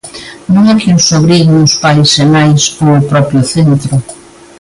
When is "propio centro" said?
3.11-3.95